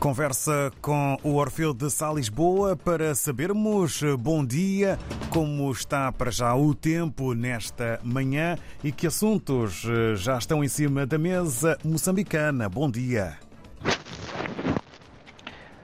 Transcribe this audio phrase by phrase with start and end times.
[0.00, 4.98] Conversa com o Orfeu de Sá Lisboa para sabermos, bom dia,
[5.28, 9.82] como está para já o tempo nesta manhã e que assuntos
[10.16, 12.66] já estão em cima da mesa moçambicana.
[12.66, 13.49] Bom dia.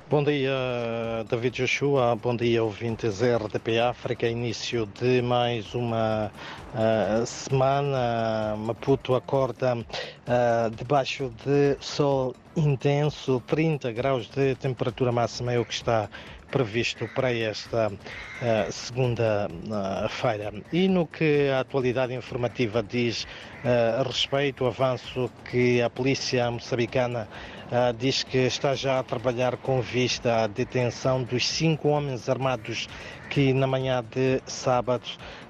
[0.08, 0.52] Bom dia,
[1.28, 2.14] David Joshua.
[2.14, 4.28] Bom dia, ouvintes RDP África.
[4.28, 6.30] Início de mais uma
[6.72, 8.54] uh, semana.
[8.56, 15.74] Maputo acorda uh, debaixo de sol intenso, 30 graus de temperatura máxima é o que
[15.74, 16.08] está
[16.52, 20.52] previsto para esta uh, segunda-feira.
[20.72, 23.24] E no que a atualidade informativa diz
[23.64, 27.55] uh, respeito, avanço que a polícia moçambicana uh,
[27.98, 32.88] diz que está já a trabalhar com vista à detenção dos cinco homens armados
[33.30, 35.08] que na manhã de sábado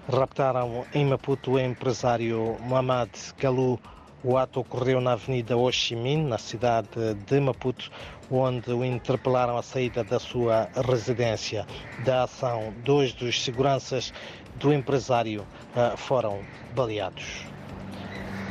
[0.08, 3.78] raptaram em Maputo o empresário Mohamed Kalu
[4.24, 7.90] o ato ocorreu na Avenida Ho Chi Minh, na cidade de Maputo,
[8.28, 11.64] onde o interpelaram à saída da sua residência.
[12.04, 14.12] Da ação, dois dos seguranças
[14.56, 15.46] do empresário
[15.76, 16.40] uh, foram
[16.74, 17.46] baleados.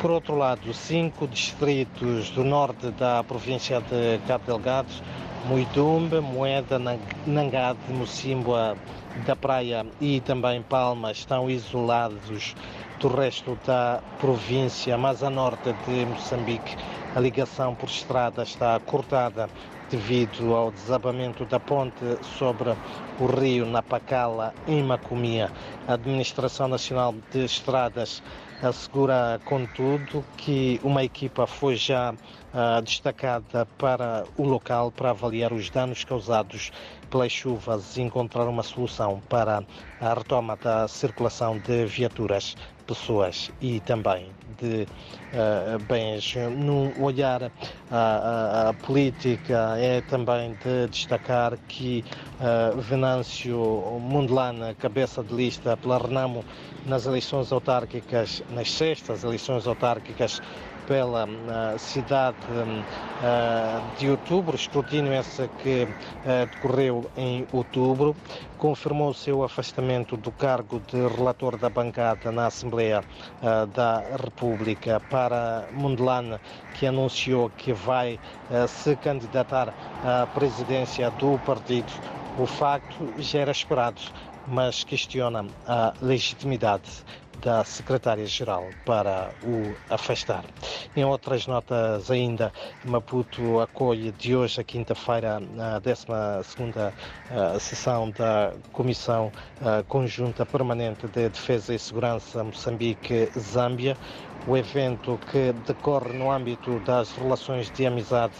[0.01, 4.91] Por outro lado, cinco distritos do norte da província de Cabo Delgado,
[5.45, 6.79] Muidumbe, Moeda,
[7.25, 8.75] Nangade, Mocimboa
[9.25, 12.55] da Praia e também Palma estão isolados
[12.99, 16.75] do resto da província, mas a norte de Moçambique
[17.15, 19.49] a ligação por estrada está cortada
[19.89, 22.03] devido ao desabamento da ponte
[22.37, 22.75] sobre
[23.19, 25.51] o rio Napacala, em Macomia.
[25.87, 28.21] A Administração Nacional de Estradas
[28.61, 32.13] assegura, contudo, que uma equipa foi já
[32.83, 36.71] destacada para o local para avaliar os danos causados
[37.09, 39.63] pelas chuvas e encontrar uma solução para
[39.99, 42.55] a retoma da circulação de viaturas,
[42.87, 46.35] pessoas e também de uh, bens.
[46.57, 47.51] No olhar
[47.91, 52.03] à, política é também de destacar que
[52.39, 53.59] uh, Venâncio
[53.99, 56.43] Mundelana, cabeça de lista pela Renamo
[56.85, 60.41] nas eleições autárquicas, nas sextas eleições autárquicas
[60.87, 61.27] pela
[61.77, 68.15] cidade uh, de outubro, escrutínio esse que uh, decorreu em outubro,
[68.57, 73.03] confirmou o seu afastamento do cargo de relator da bancada na Assembleia
[73.73, 74.99] da República.
[75.09, 76.39] Para Mundelane,
[76.73, 78.17] que anunciou que vai
[78.67, 79.73] se candidatar
[80.03, 81.91] à presidência do partido.
[82.39, 84.01] O facto já era esperado,
[84.47, 87.03] mas questiona a legitimidade
[87.41, 90.43] da secretária-geral para o afastar.
[90.95, 92.51] Em outras notas ainda,
[92.83, 101.07] Maputo acolhe de hoje a quinta-feira a 12 uh, sessão da Comissão uh, Conjunta Permanente
[101.07, 103.97] de Defesa e Segurança Moçambique-Zâmbia,
[104.47, 108.33] o evento que decorre no âmbito das relações de amizade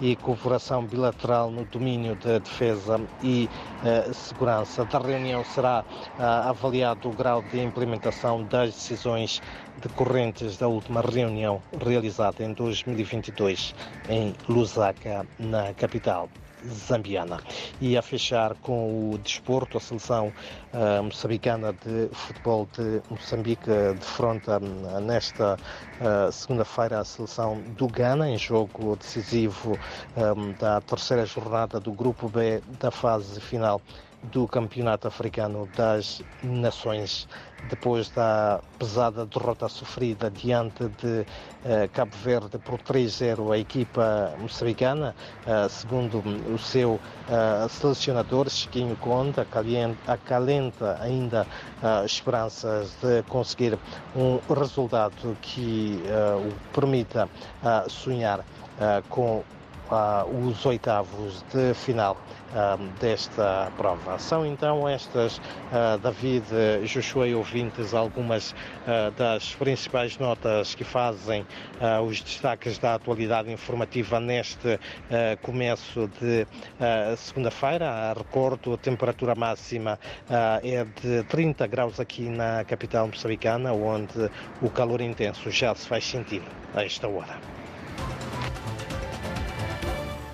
[0.00, 3.48] e cooperação bilateral no domínio da defesa e
[3.84, 4.84] uh, segurança.
[4.84, 5.84] Da reunião será
[6.18, 9.40] uh, avaliado o grau de implementação das decisões
[9.80, 13.74] decorrentes da última reunião realizada em 2022
[14.08, 16.28] em Lusaka, na capital
[16.66, 17.40] zambiana.
[17.80, 20.32] E a fechar com o desporto, a seleção
[20.72, 28.28] uh, moçambicana de futebol de Moçambique defronta uh, nesta uh, segunda-feira a seleção do Ghana
[28.28, 29.78] em jogo decisivo
[30.16, 33.80] um, da terceira jornada do Grupo B da fase final
[34.24, 37.28] do Campeonato Africano das Nações,
[37.68, 41.26] depois da pesada derrota sofrida diante de
[41.64, 45.14] eh, Cabo Verde por 3-0 a equipa moçambicana,
[45.46, 46.22] eh, segundo
[46.52, 49.40] o seu eh, selecionador, Chiquinho Conde,
[50.06, 51.46] acalenta ainda
[51.82, 53.78] eh, esperanças de conseguir
[54.14, 57.28] um resultado que eh, o permita
[57.64, 58.44] eh, sonhar
[59.08, 59.44] com
[59.90, 62.16] uh, os oitavos de final
[62.52, 64.18] uh, desta prova.
[64.18, 66.46] São então estas, uh, David,
[66.84, 68.54] Joshua e ouvintes, algumas
[69.16, 71.46] das principais notas que fazem
[72.06, 74.78] os destaques da atualidade informativa neste
[75.42, 76.46] começo de
[77.16, 78.12] segunda-feira.
[78.16, 79.98] Recordo, a temperatura máxima
[80.62, 84.30] é de 30 graus aqui na capital moçambicana, onde
[84.60, 86.42] o calor intenso já se faz sentir
[86.74, 87.61] a esta hora.